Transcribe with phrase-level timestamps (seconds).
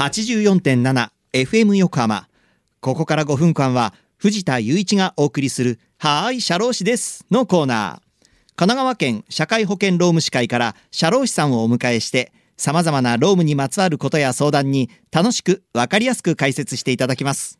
[0.00, 2.26] 84.7FM 横浜。
[2.80, 8.26] ここから5分間は藤田雄一がお送りするはーい、社労士ですのコーナー。
[8.56, 17.58] 神奈川県社会保険労務士会から社労士さんをお迎えして様々な労務にまつわることや相談に楽しくわかりやすく解説していただきます。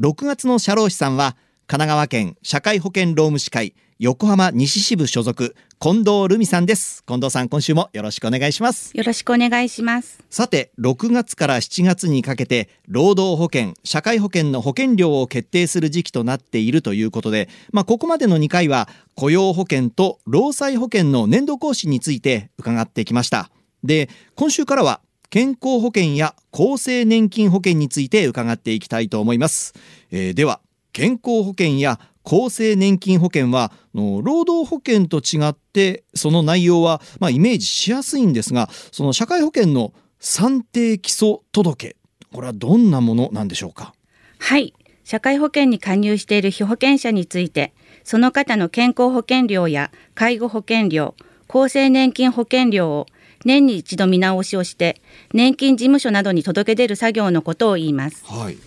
[0.00, 1.36] 6月の社労士さんは
[1.70, 7.04] 神奈川県社会保険労務士会横浜西支部所属近藤留美さんです。
[7.06, 8.96] 近藤さん今週もよろしくお願いします。
[8.96, 10.18] よろしくお願いします。
[10.30, 23.50] さて6月から7月にかけて労働保険社会保険の保険料を決定する時期となっているということでまあここまでの2回は雇用保険と労災保険の年度更新について伺ってきました。
[23.84, 29.74] で今週からは健康保険や厚生年金保険について伺っていきたいと思います、
[30.10, 30.60] えー、では
[30.92, 41.96] 健康保険や厚生年金保険は労働保険と違ってその内容は、まあ、イメージしやすいんですがその社会保険の算定基礎届
[42.32, 43.94] これはどんなものなんでしょうか？
[44.38, 44.74] はい。
[45.04, 47.72] 社会保険に加入している被保険者について
[48.04, 51.14] その方の健康保険料や介護保険料
[51.48, 53.06] 厚生年金保険料を
[53.46, 55.00] 年に一度見直しをして
[55.32, 58.22] 年金事務所などに届け出る作業のことを言います。
[58.26, 58.58] はい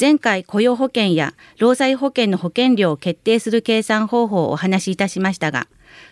[0.00, 5.66] 前回雇用保険や労災保険の保険料を決定する計算方法をお話しいたしましたが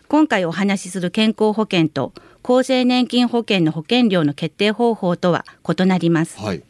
[0.09, 6.65] 今回お話しする健康保険と厚生年金保険の保険料の決定方法とは異なります、はい、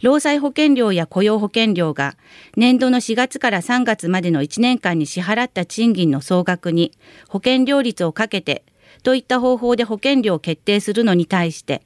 [0.00, 2.16] 労災保険料や雇用保険料が
[2.56, 6.92] 年度の4月から3月までの1年間に支払った賃金の総額に
[7.28, 8.64] 保険料率をかけて
[9.02, 11.82] といった方法で保険料を決定するのに対して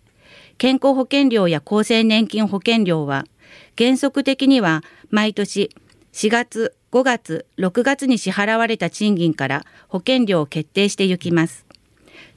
[0.58, 3.24] 健康保険料や厚生年金保険料は
[3.78, 5.70] 原則的には毎年
[6.12, 11.64] 4月、5月、6月に支払われた賃金から保険料を決定していきます。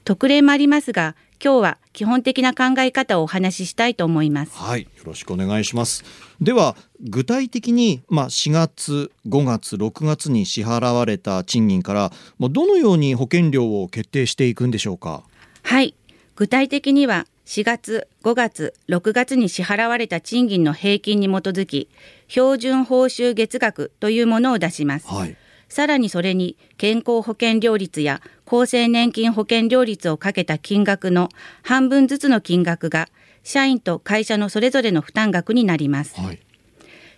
[0.04, 4.56] 特例もありますが、今日は基本的な考え方をお話ししたいと思います。
[4.56, 6.02] はい、よろしくお願いします。
[6.40, 15.24] では具体的にまあ4月、5月、6月に支払われた賃金からもうどのように保険料を決定していくんでしょうか？
[15.62, 15.94] はい、
[16.36, 21.88] 具体的には4月、5月、6月に支払われた賃金の平均に基づき
[22.26, 25.36] 標準報酬月額というものを出します、はい、
[25.68, 31.28] さらにそれに健康保険料率や厚生年金保険料率をかけた金額の
[31.62, 33.08] 半分ずつの金額が
[33.44, 36.40] 社員と会社のそれぞれの負担額になります、はい、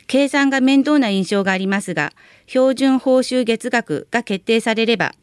[0.07, 2.13] 計算が面倒な印象がありますが
[2.47, 5.15] 標準報酬月額が決定されれば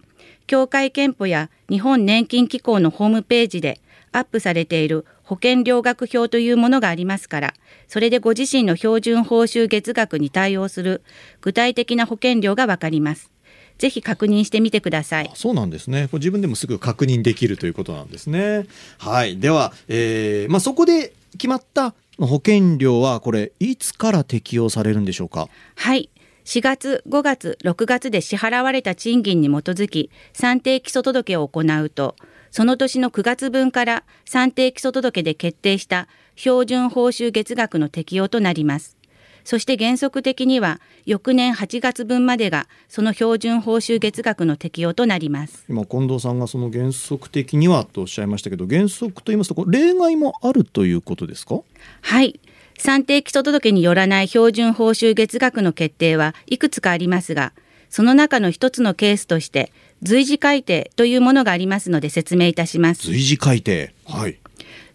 [0.47, 3.79] 協会憲法や日本年金機構のホームページで
[4.17, 7.53] アップされている保険料額表というものがありますから、
[7.87, 11.01] それでご自身の標準報酬月額に対応する
[11.41, 13.31] 具体的な保険料がわかります。
[13.77, 15.31] ぜひ確認してみてください。
[15.35, 16.07] そうなんですね。
[16.09, 18.67] これ自分でもすぐ確認できるということなんですね。
[18.99, 19.37] はい。
[19.37, 25.49] では、えー、まあそこで決まった保険料はこれいつから適用されるんでしょうか？
[25.75, 26.09] はい。
[26.45, 32.15] 4月、5月、6月で支払われた賃金に基づき算定基礎届を行うと、
[32.55, 36.07] その年の9月分から算定基礎届で決定した
[36.37, 38.95] 標準報酬月額の適用となります。
[39.43, 45.65] そして原則的には翌年8月分までがその標準報酬月額の適用となります。
[45.67, 51.61] 今近藤さんがその原則的にはとおっしゃいましたけど原則と言いますと例外もあるということですか？
[52.03, 52.39] はい。
[52.77, 57.51] 算定基礎届によらない標準報酬月額の決定はいくつかありますが
[57.89, 59.73] その中の一つのケースとして
[60.05, 63.07] 随時改定というものがありますので説明いたします。
[63.07, 63.93] 随時改定。
[64.05, 64.37] はい。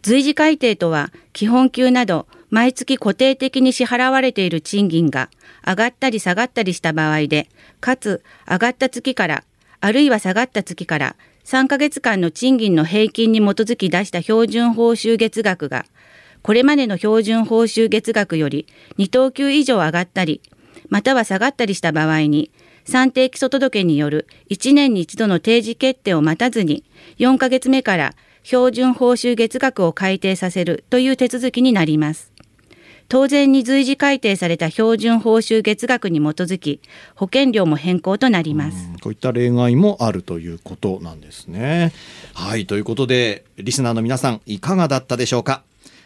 [0.02, 5.28] 随時改定とは基本給など毎月固定的に支払われている賃金が
[5.66, 7.48] 上がったり下がったりした場合で
[7.80, 9.44] かつ上がった月から
[9.80, 15.86] あるいは下がった月から3ヶ月間の賃金の平均に基づき出した標準報酬月額が
[16.42, 18.66] これまでの標準報酬月額より
[18.98, 20.40] 2等級以上上がったり
[20.88, 22.50] または下がったりした場合に
[22.84, 26.84] 算定基礎届による1年に1度の定時決定を待たずに
[27.18, 32.32] 4ヶ月目から標準報酬月額を改定させるという手続きになります。
[33.08, 36.80] 当然に随時改定された標準報酬月額に基づき
[37.16, 38.88] 保険料も変更となります。
[39.02, 41.92] こういった例外もあるということなんですね。
[42.34, 45.64] はいということでリスナーの皆さんいかがだったでしょうか？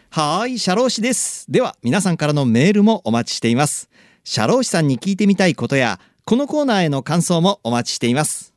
[0.09, 1.45] はい社労士です。
[1.47, 3.87] では皆さんからのメールもお待ちしています。
[4.23, 8.55] 社労士さんに聞いてみたいことやこのコーナーへの感想もお待ちしています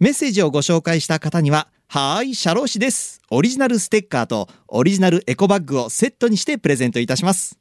[0.00, 3.20] メッセージをご紹介した方にははーい、社労士です。
[3.30, 7.58] オリジナルステッカーとオリジナルエコバッグをセットにしてプレゼントいたします。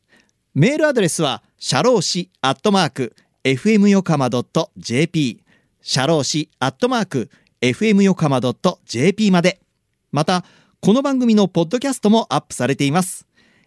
[0.53, 4.30] メールアドレスは、社労士アットマーク、fm 横浜
[4.77, 5.41] .jp、
[5.81, 8.39] 社労士アットマーク、fm 横浜
[8.86, 9.59] .jp まで。
[10.12, 10.45] また、
[10.80, 13.25] この番組のポッドキャストもアップされています。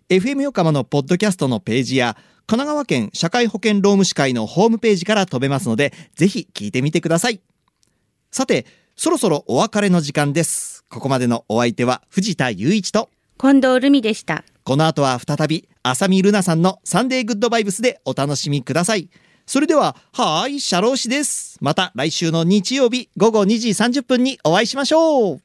[0.08, 7.40] FM 横浜のポッドキャストのページや神奈川県社会保険労務士会のホームページから飛べますのでぜひ聞いてみてください。
[8.30, 8.66] さて
[8.96, 10.84] そろそろお別れの時間です。
[10.88, 13.08] ここまでのお相手は藤田雄一と
[13.38, 14.44] 近藤ルミでした。
[14.64, 19.08] この後は再び浅見ルナさんのサンデーグッドバイブスでお楽しみください。
[19.46, 21.58] それでははーいシャロー氏です。
[21.60, 25.40] また来週の日曜日午後2時30分にお会いしましょう